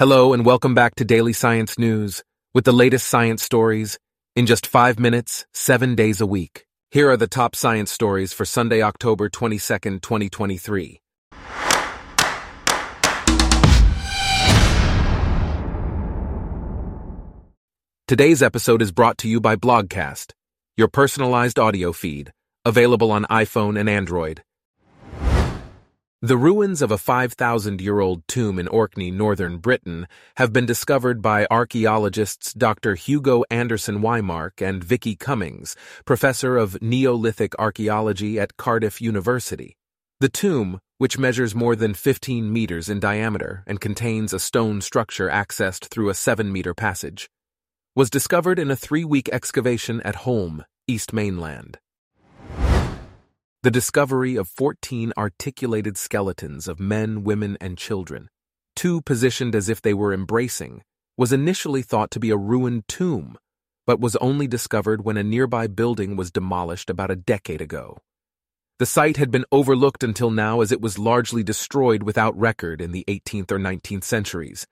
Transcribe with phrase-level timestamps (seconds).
[0.00, 2.22] Hello and welcome back to Daily Science News
[2.54, 3.98] with the latest science stories
[4.34, 6.64] in just five minutes, seven days a week.
[6.90, 11.02] Here are the top science stories for Sunday, October 22nd, 2023.
[18.08, 20.32] Today's episode is brought to you by Blogcast,
[20.78, 22.32] your personalized audio feed,
[22.64, 24.42] available on iPhone and Android.
[26.22, 31.22] The ruins of a 5,000 year old tomb in Orkney, northern Britain, have been discovered
[31.22, 32.94] by archaeologists Dr.
[32.94, 39.78] Hugo Anderson Whymark and Vicky Cummings, professor of Neolithic archaeology at Cardiff University.
[40.18, 45.30] The tomb, which measures more than 15 meters in diameter and contains a stone structure
[45.30, 47.30] accessed through a 7 meter passage,
[47.96, 51.78] was discovered in a three week excavation at Holme, East Mainland.
[53.62, 58.30] The discovery of 14 articulated skeletons of men, women, and children,
[58.74, 60.82] two positioned as if they were embracing,
[61.18, 63.36] was initially thought to be a ruined tomb,
[63.86, 67.98] but was only discovered when a nearby building was demolished about a decade ago.
[68.78, 72.92] The site had been overlooked until now as it was largely destroyed without record in
[72.92, 74.66] the 18th or 19th centuries.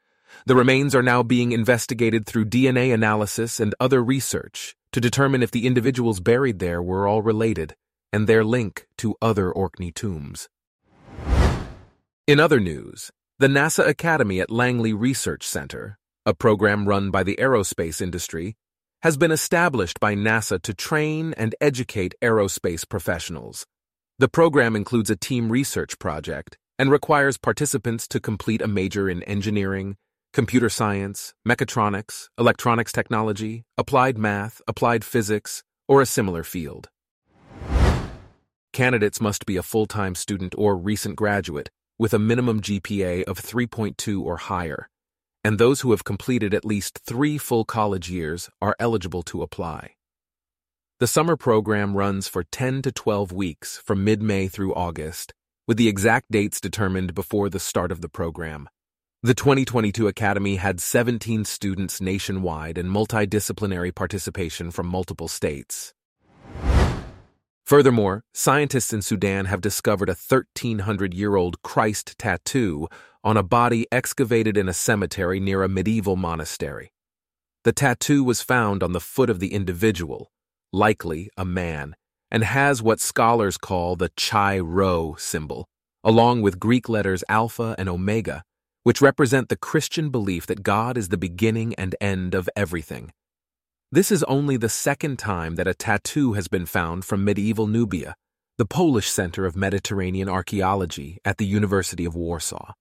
[0.47, 5.51] The remains are now being investigated through DNA analysis and other research to determine if
[5.51, 7.77] the individuals buried there were all related
[8.13, 10.49] and their link to other Orkney tombs.
[12.27, 17.37] In other news, the NASA Academy at Langley Research Center, a program run by the
[17.37, 18.57] aerospace industry,
[19.03, 23.65] has been established by NASA to train and educate aerospace professionals.
[24.19, 29.23] The program includes a team research project and requires participants to complete a major in
[29.23, 29.97] engineering,
[30.33, 36.89] computer science, mechatronics, electronics technology, applied math, applied physics, or a similar field.
[38.79, 44.23] Candidates must be a full-time student or recent graduate with a minimum GPA of 3.2
[44.23, 44.89] or higher,
[45.43, 49.95] and those who have completed at least three full college years are eligible to apply.
[51.01, 55.35] The summer program runs for 10 to 12 weeks from mid-May through August,
[55.67, 58.69] with the exact dates determined before the start of the program.
[59.25, 65.95] The 2022 Academy had 17 students nationwide and multidisciplinary participation from multiple states.
[67.69, 72.89] Furthermore, scientists in Sudan have discovered a 1300 year old Christ tattoo
[73.23, 76.93] on a body excavated in a cemetery near a medieval monastery.
[77.65, 80.31] The tattoo was found on the foot of the individual,
[80.73, 81.95] likely a man,
[82.31, 85.69] and has what scholars call the Chi Rho symbol,
[86.03, 88.45] along with Greek letters Alpha and Omega,
[88.83, 93.13] which represent the Christian belief that God is the beginning and end of everything.
[93.91, 98.15] This is only the second time that a tattoo has been found from medieval Nubia,
[98.59, 102.75] the Polish Center of Mediterranean Archaeology at the University of Warsaw.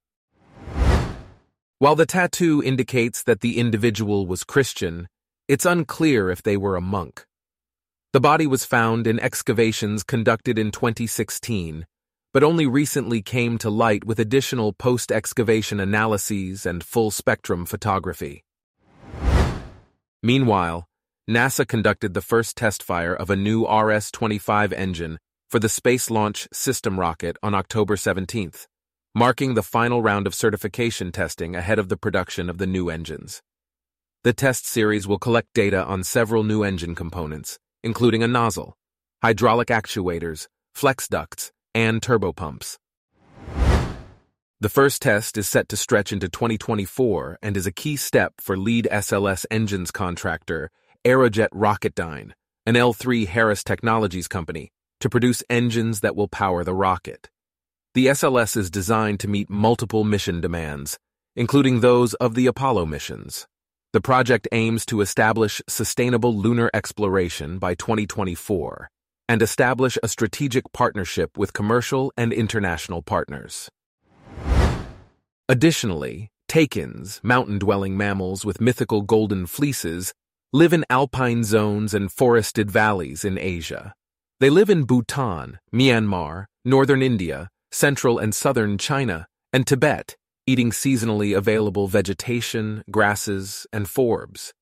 [1.79, 5.07] While the tattoo indicates that the individual was Christian,
[5.47, 7.25] it's unclear if they were a monk.
[8.11, 11.85] The body was found in excavations conducted in 2016,
[12.33, 18.43] but only recently came to light with additional post excavation analyses and full spectrum photography.
[20.21, 20.85] Meanwhile,
[21.29, 26.09] NASA conducted the first test fire of a new RS 25 engine for the Space
[26.09, 28.65] Launch System rocket on October 17th,
[29.13, 33.41] marking the final round of certification testing ahead of the production of the new engines.
[34.23, 38.77] The test series will collect data on several new engine components, including a nozzle,
[39.21, 42.77] hydraulic actuators, flex ducts, and turbopumps.
[44.61, 48.55] The first test is set to stretch into 2024 and is a key step for
[48.55, 50.71] lead SLS engines contractor
[51.05, 52.31] Aerojet Rocketdyne,
[52.65, 57.29] an L3 Harris Technologies company, to produce engines that will power the rocket.
[57.93, 60.97] The SLS is designed to meet multiple mission demands,
[61.35, 63.47] including those of the Apollo missions.
[63.93, 68.89] The project aims to establish sustainable lunar exploration by 2024
[69.29, 73.69] and establish a strategic partnership with commercial and international partners.
[75.49, 80.13] Additionally, takins, mountain-dwelling mammals with mythical golden fleeces,
[80.53, 83.93] live in alpine zones and forested valleys in Asia.
[84.39, 90.15] They live in Bhutan, Myanmar, northern India, central and southern China, and Tibet,
[90.45, 94.53] eating seasonally available vegetation, grasses, and forbs.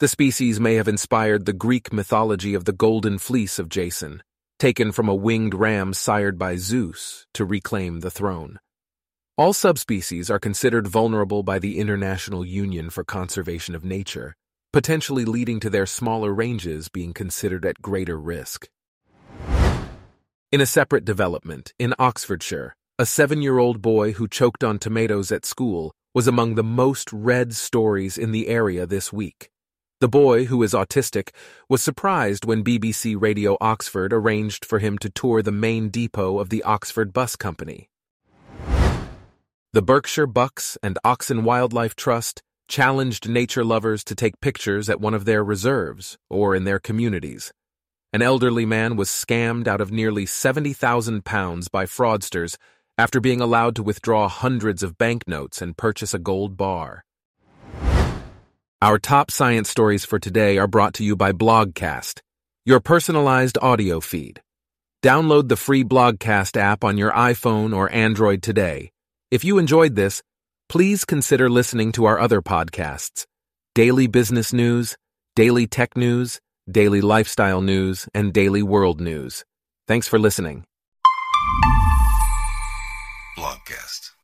[0.00, 4.24] The species may have inspired the Greek mythology of the golden fleece of Jason,
[4.58, 8.58] taken from a winged ram sired by Zeus to reclaim the throne.
[9.38, 14.34] All subspecies are considered vulnerable by the International Union for Conservation of Nature,
[14.72, 18.68] potentially leading to their smaller ranges being considered at greater risk.
[20.52, 25.32] In a separate development, in Oxfordshire, a seven year old boy who choked on tomatoes
[25.32, 29.50] at school was among the most read stories in the area this week.
[30.00, 31.30] The boy, who is autistic,
[31.68, 36.48] was surprised when BBC Radio Oxford arranged for him to tour the main depot of
[36.48, 37.90] the Oxford Bus Company.
[39.72, 45.12] The Berkshire Bucks and Oxon Wildlife Trust challenged nature lovers to take pictures at one
[45.12, 47.52] of their reserves or in their communities.
[48.12, 52.56] An elderly man was scammed out of nearly 70,000 pounds by fraudsters
[52.96, 57.04] after being allowed to withdraw hundreds of banknotes and purchase a gold bar.
[58.80, 62.20] Our top science stories for today are brought to you by Blogcast,
[62.64, 64.40] your personalized audio feed.
[65.02, 68.92] Download the free Blogcast app on your iPhone or Android today.
[69.30, 70.22] If you enjoyed this,
[70.70, 73.26] please consider listening to our other podcasts
[73.74, 74.96] Daily Business News,
[75.34, 76.38] Daily Tech News,
[76.70, 79.44] Daily Lifestyle News, and Daily World News.
[79.88, 80.62] Thanks for listening.
[83.36, 84.09] Blogcast.